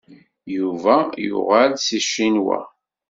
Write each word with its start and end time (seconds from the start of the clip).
Yuba 0.57 0.95
yuɣal-d 1.27 1.77
seg 1.83 2.03
Ccinwa. 2.05 2.59